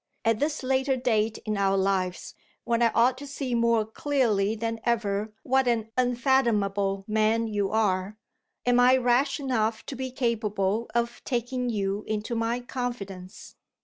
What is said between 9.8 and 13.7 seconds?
to be capable of taking you into my confidence?